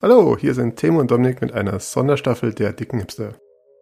[0.00, 3.34] Hallo, hier sind Timo und Dominik mit einer Sonderstaffel der dicken Hipster.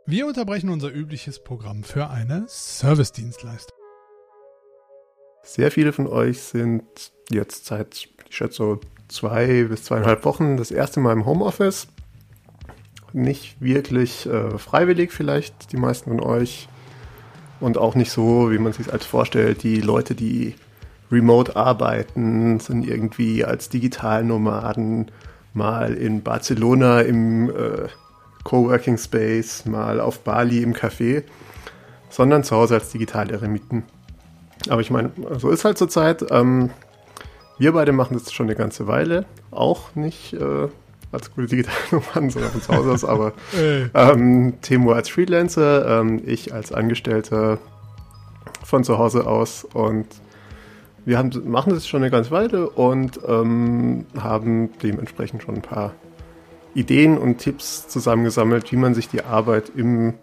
[0.07, 3.77] Wir unterbrechen unser übliches Programm für eine Servicedienstleistung.
[5.43, 6.85] Sehr viele von euch sind
[7.31, 11.87] jetzt seit, ich schätze so zwei bis zweieinhalb Wochen das erste Mal im Homeoffice.
[13.13, 16.67] Nicht wirklich äh, freiwillig vielleicht, die meisten von euch.
[17.61, 20.55] Und auch nicht so, wie man sich als vorstellt, die Leute, die
[21.13, 25.11] remote arbeiten, sind irgendwie als Digitalnomaden
[25.57, 27.89] mal in Barcelona im äh,
[28.45, 31.25] Coworking Space, mal auf Bali im Café,
[32.11, 33.83] sondern zu Hause als digitale Eremiten.
[34.69, 36.25] Aber ich meine, so ist halt zurzeit.
[36.31, 36.71] Ähm,
[37.59, 40.69] wir beide machen das schon eine ganze Weile, auch nicht äh,
[41.11, 43.33] als gute Digitalnummern, sondern von zu Hause aus, aber
[43.95, 47.59] ähm, Timo als Freelancer, ähm, ich als Angestellter
[48.63, 50.07] von zu Hause aus und
[51.07, 55.95] wir haben, machen das schon eine ganze Weile und ähm, haben dementsprechend schon ein paar
[56.75, 60.15] Ideen und Tipps zusammengesammelt, wie man sich die Arbeit im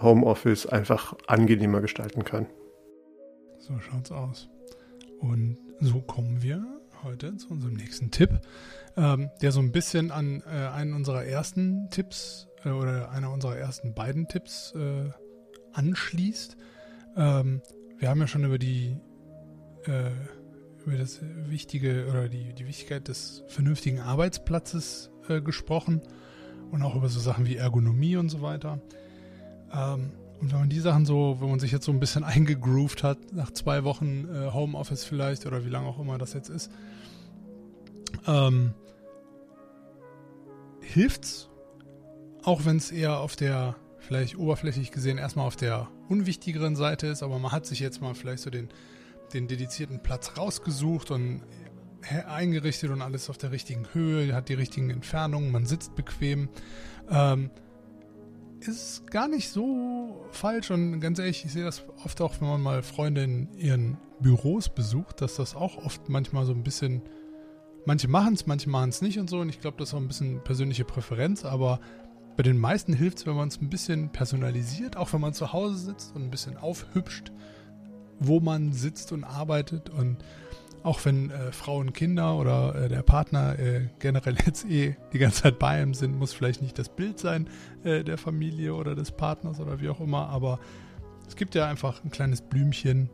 [0.00, 2.46] Homeoffice einfach angenehmer gestalten kann.
[3.58, 4.48] So schaut's aus.
[5.18, 6.64] Und so kommen wir
[7.02, 8.30] heute zu unserem nächsten Tipp,
[8.96, 13.56] ähm, der so ein bisschen an äh, einen unserer ersten Tipps äh, oder einer unserer
[13.56, 15.10] ersten beiden Tipps äh,
[15.72, 16.56] anschließt.
[17.16, 17.62] Ähm,
[17.98, 18.96] wir haben ja schon über die
[19.86, 20.10] äh,
[20.86, 26.02] über das Wichtige oder die, die Wichtigkeit des vernünftigen Arbeitsplatzes äh, gesprochen
[26.70, 28.80] und auch über so Sachen wie Ergonomie und so weiter.
[29.72, 33.02] Ähm, und wenn man die Sachen so, wenn man sich jetzt so ein bisschen eingegroovt
[33.02, 36.70] hat, nach zwei Wochen äh, Homeoffice vielleicht oder wie lange auch immer das jetzt ist,
[38.26, 38.74] ähm,
[40.80, 41.48] hilft's,
[42.42, 47.22] auch wenn es eher auf der, vielleicht oberflächlich gesehen, erstmal auf der unwichtigeren Seite ist,
[47.22, 48.68] aber man hat sich jetzt mal vielleicht so den
[49.34, 51.42] den dedizierten Platz rausgesucht und
[52.26, 56.48] eingerichtet und alles auf der richtigen Höhe, hat die richtigen Entfernungen, man sitzt bequem.
[57.10, 57.50] Ähm,
[58.60, 62.62] ist gar nicht so falsch und ganz ehrlich, ich sehe das oft auch, wenn man
[62.62, 67.02] mal Freunde in ihren Büros besucht, dass das auch oft manchmal so ein bisschen,
[67.86, 69.98] manche machen es, manche machen es nicht und so und ich glaube, das ist auch
[69.98, 71.80] ein bisschen persönliche Präferenz, aber
[72.36, 75.52] bei den meisten hilft es, wenn man es ein bisschen personalisiert, auch wenn man zu
[75.52, 77.32] Hause sitzt und ein bisschen aufhübscht
[78.26, 79.90] wo man sitzt und arbeitet.
[79.90, 80.18] Und
[80.82, 85.42] auch wenn äh, Frauen, Kinder oder äh, der Partner äh, generell jetzt eh die ganze
[85.42, 87.48] Zeit bei ihm sind, muss vielleicht nicht das Bild sein
[87.84, 90.58] äh, der Familie oder des Partners oder wie auch immer, aber
[91.28, 93.08] es gibt ja einfach ein kleines Blümchen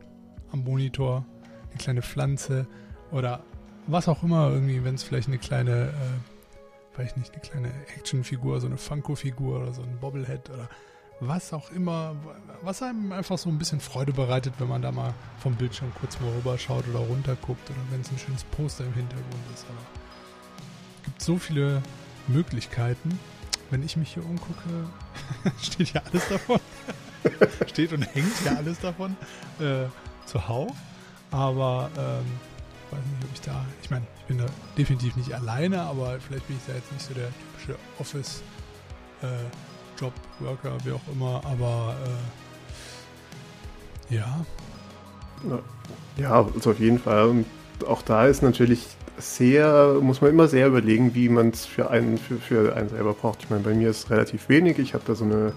[0.51, 1.25] am Monitor,
[1.69, 2.67] eine kleine Pflanze
[3.11, 3.43] oder
[3.87, 8.59] was auch immer irgendwie, wenn es vielleicht eine kleine, äh, weiß nicht, eine kleine Actionfigur,
[8.59, 10.69] so eine Funko-Figur oder so ein Bobblehead oder
[11.19, 12.15] was auch immer,
[12.61, 16.19] was einem einfach so ein bisschen Freude bereitet, wenn man da mal vom Bildschirm kurz
[16.19, 19.65] mal rüberschaut oder runterguckt oder wenn es ein schönes Poster im Hintergrund ist.
[19.67, 19.79] Aber
[20.99, 21.81] es gibt so viele
[22.27, 23.19] Möglichkeiten.
[23.69, 24.87] Wenn ich mich hier umgucke,
[25.61, 26.59] steht ja alles davon.
[27.67, 29.15] steht und hängt ja alles davon
[29.59, 29.85] äh,
[30.25, 30.71] zuhauf.
[31.31, 32.25] Aber ähm,
[32.87, 34.45] ich weiß nicht, ob ich da, ich meine, ich bin da
[34.77, 38.41] definitiv nicht alleine, aber vielleicht bin ich da jetzt nicht so der typische Office-
[39.21, 39.27] äh,
[39.99, 41.95] Job, Worker, wie auch immer, aber
[44.09, 44.45] äh, ja.
[46.17, 47.27] Ja, also auf jeden Fall.
[47.27, 47.45] Und
[47.87, 48.87] auch da ist natürlich
[49.17, 53.13] sehr, muss man immer sehr überlegen, wie man es für einen, für, für einen selber
[53.13, 53.43] braucht.
[53.43, 54.79] Ich meine, bei mir ist relativ wenig.
[54.79, 55.53] Ich habe da so eine,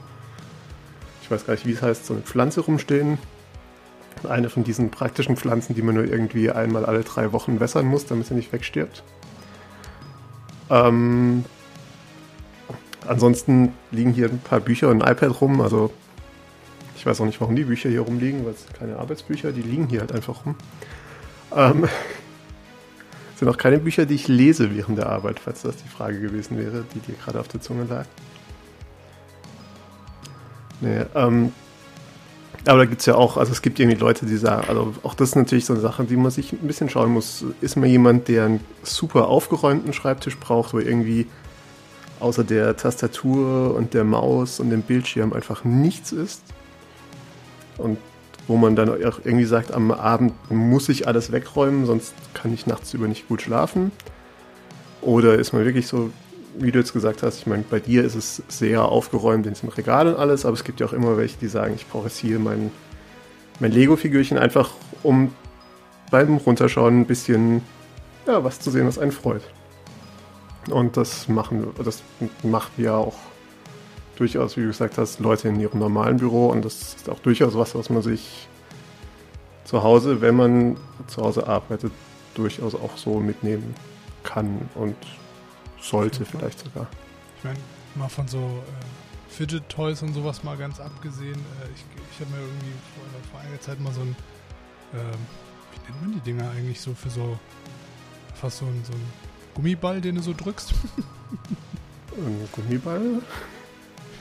[1.22, 3.18] ich weiß gar nicht, wie es heißt, so eine Pflanze rumstehen.
[4.28, 8.06] Eine von diesen praktischen Pflanzen, die man nur irgendwie einmal alle drei Wochen wässern muss,
[8.06, 9.02] damit sie nicht wegstirbt.
[10.70, 11.44] Ähm,
[13.06, 15.60] Ansonsten liegen hier ein paar Bücher und ein iPad rum.
[15.60, 15.92] Also
[16.96, 19.88] ich weiß auch nicht, warum die Bücher hier rumliegen, weil es keine Arbeitsbücher, die liegen
[19.88, 20.54] hier halt einfach rum.
[21.54, 21.88] Ähm,
[23.36, 26.58] sind auch keine Bücher, die ich lese während der Arbeit, falls das die Frage gewesen
[26.58, 28.06] wäre, die dir gerade auf der Zunge lag.
[30.80, 31.52] Nee, ähm,
[32.66, 35.14] aber da gibt es ja auch, also es gibt irgendwie Leute, die sagen, also auch
[35.14, 37.44] das ist natürlich so eine Sache, die man sich ein bisschen schauen muss.
[37.60, 41.26] Ist man jemand, der einen super aufgeräumten Schreibtisch braucht, wo irgendwie
[42.22, 46.42] außer der Tastatur und der Maus und dem Bildschirm einfach nichts ist.
[47.78, 47.98] Und
[48.48, 52.66] wo man dann auch irgendwie sagt, am Abend muss ich alles wegräumen, sonst kann ich
[52.66, 53.92] nachts über nicht gut schlafen.
[55.00, 56.10] Oder ist man wirklich so,
[56.58, 59.68] wie du jetzt gesagt hast, ich meine, bei dir ist es sehr aufgeräumt in diesem
[59.68, 62.18] Regal und alles, aber es gibt ja auch immer welche, die sagen, ich brauche jetzt
[62.18, 62.70] hier mein,
[63.58, 64.70] mein Lego-Figürchen einfach,
[65.02, 65.32] um
[66.10, 67.62] beim Runterschauen ein bisschen
[68.26, 69.42] ja, was zu sehen, was einen freut.
[70.70, 72.02] Und das machen, das
[72.42, 73.16] macht ja auch
[74.16, 77.54] durchaus, wie du gesagt hast, Leute in ihrem normalen Büro und das ist auch durchaus
[77.54, 78.46] was, was man sich
[79.64, 80.76] zu Hause, wenn man
[81.08, 81.92] zu Hause arbeitet,
[82.34, 83.74] durchaus auch so mitnehmen
[84.22, 84.96] kann und
[85.80, 86.86] sollte vielleicht sogar.
[87.38, 87.58] Ich meine,
[87.94, 91.34] mal von so äh, Fidget Toys und sowas mal ganz abgesehen.
[91.34, 94.14] Äh, ich ich habe mir irgendwie vor, vor, einiger Zeit mal so ein,
[94.94, 95.00] ähm,
[95.72, 97.38] wie nennt man die Dinger eigentlich so für so,
[98.34, 100.74] fast so ein, so ein Gummiball, den du so drückst.
[102.16, 103.22] ein Gummiball?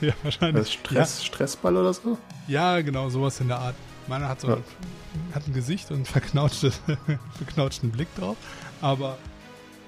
[0.00, 0.72] Ja, wahrscheinlich.
[0.72, 1.26] Stress, ja.
[1.26, 2.18] Stressball oder so?
[2.48, 3.76] Ja, genau, sowas in der Art.
[4.08, 4.56] Meiner hat so ja.
[4.56, 4.64] ein,
[5.32, 8.36] hat ein Gesicht und verknautschten Blick drauf,
[8.80, 9.16] aber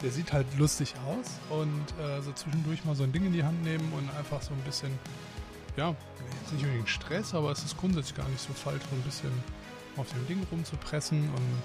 [0.03, 3.43] der sieht halt lustig aus und äh, so zwischendurch mal so ein Ding in die
[3.43, 4.93] Hand nehmen und einfach so ein bisschen,
[5.77, 5.97] ja,
[6.43, 9.33] jetzt nicht unbedingt Stress, aber es ist grundsätzlich gar nicht so falsch, so ein bisschen
[9.97, 11.63] auf dem Ding rumzupressen und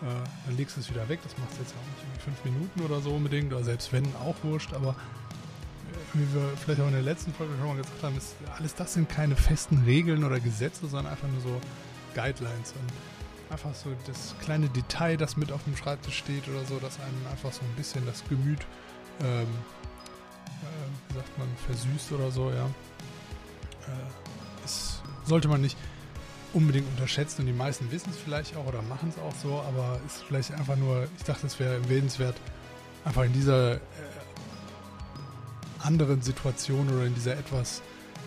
[0.00, 1.20] dann legst du es wieder weg.
[1.22, 4.04] Das machst du jetzt auch nicht irgendwie fünf Minuten oder so unbedingt, oder selbst wenn,
[4.16, 8.02] auch wurscht, aber äh, wie wir vielleicht auch in der letzten Folge schon mal gesagt
[8.02, 11.60] haben, ist, alles das sind keine festen Regeln oder Gesetze, sondern einfach nur so
[12.14, 16.78] Guidelines und einfach so das kleine Detail, das mit auf dem Schreibtisch steht oder so,
[16.78, 18.60] dass einem einfach so ein bisschen das Gemüt,
[19.20, 19.46] ähm,
[20.62, 22.66] äh, wie sagt man, versüßt oder so, ja.
[23.86, 25.76] Äh, ist, sollte man nicht
[26.56, 30.00] unbedingt unterschätzen und die meisten wissen es vielleicht auch oder machen es auch so, aber
[30.06, 32.34] ist vielleicht einfach nur, ich dachte, es wäre erwähnenswert,
[33.04, 33.78] einfach in dieser äh,
[35.80, 37.82] anderen Situation oder in dieser etwas,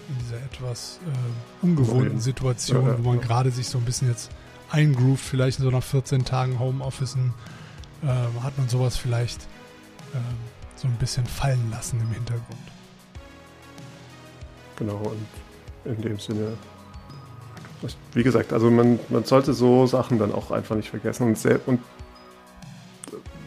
[0.10, 4.10] in dieser etwas äh, ungewohnten Situation, ja, ja, wo man gerade sich so ein bisschen
[4.10, 4.30] jetzt
[4.70, 8.08] eingroovt, vielleicht in so nach 14 Tagen Homeoffice, äh,
[8.44, 9.42] hat man sowas vielleicht
[10.14, 10.20] äh,
[10.76, 12.60] so ein bisschen fallen lassen im Hintergrund.
[14.76, 15.28] Genau, und
[15.92, 16.56] in dem Sinne,
[18.14, 21.60] wie gesagt, also man, man sollte so Sachen dann auch einfach nicht vergessen und, sehr,
[21.66, 21.80] und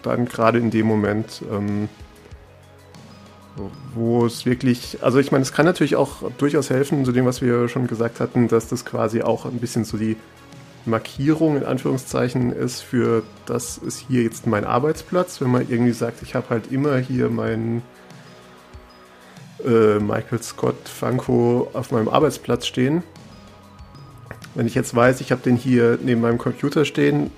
[0.03, 1.89] dann gerade in dem Moment, ähm,
[3.95, 7.43] wo es wirklich, also ich meine, es kann natürlich auch durchaus helfen, zu dem, was
[7.43, 10.17] wir schon gesagt hatten, dass das quasi auch ein bisschen so die
[10.85, 16.23] Markierung in Anführungszeichen ist für, das ist hier jetzt mein Arbeitsplatz, wenn man irgendwie sagt,
[16.23, 17.83] ich habe halt immer hier meinen
[19.65, 23.03] äh, Michael Scott Funko auf meinem Arbeitsplatz stehen.
[24.55, 27.31] Wenn ich jetzt weiß, ich habe den hier neben meinem Computer stehen,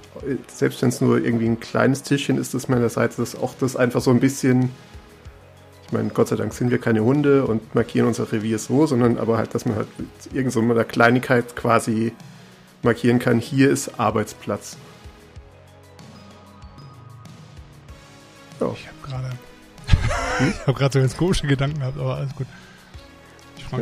[0.48, 3.76] selbst wenn es nur irgendwie ein kleines Tischchen ist, das meiner Seite, dass auch das
[3.76, 4.70] einfach so ein bisschen,
[5.86, 9.18] ich meine, Gott sei Dank sind wir keine Hunde und markieren unser Revier so, sondern
[9.18, 12.12] aber halt, dass man halt mit irgendeiner so Kleinigkeit quasi
[12.82, 14.76] markieren kann, hier ist Arbeitsplatz.
[18.60, 18.72] Ja.
[18.72, 19.30] Ich habe gerade
[20.66, 20.74] hm?
[20.74, 22.46] Gerade so ganz komische Gedanken gehabt, aber alles gut.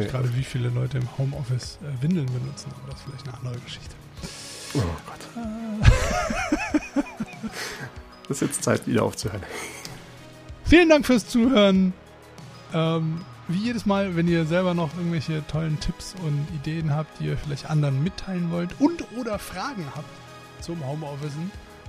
[0.00, 0.32] Ich frage mich nee.
[0.32, 3.58] gerade, wie viele Leute im Homeoffice äh, Windeln benutzen, aber das ist vielleicht eine andere
[3.60, 3.94] Geschichte.
[4.74, 5.20] Oh Gott.
[8.28, 9.42] das ist jetzt Zeit, wieder aufzuhören.
[10.64, 11.92] Vielen Dank fürs Zuhören.
[12.72, 17.26] Ähm, wie jedes Mal, wenn ihr selber noch irgendwelche tollen Tipps und Ideen habt, die
[17.26, 20.08] ihr vielleicht anderen mitteilen wollt und oder Fragen habt
[20.60, 21.32] zum Homeoffice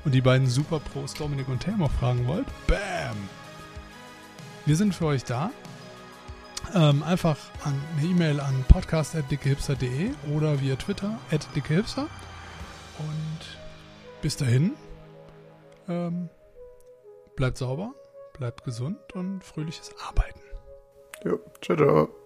[0.03, 3.15] und die beiden Super Pros Dominik und Tamer fragen wollt, bam!
[4.65, 5.51] Wir sind für euch da.
[6.75, 12.07] Ähm, einfach an eine E-Mail an podcast.dickehipster.de oder via Twitter at dickehipster.
[12.99, 13.39] Und
[14.21, 14.73] bis dahin,
[15.87, 16.29] ähm,
[17.35, 17.93] bleibt sauber,
[18.37, 20.39] bleibt gesund und fröhliches Arbeiten.
[21.23, 22.22] Jo, ciao, ciao.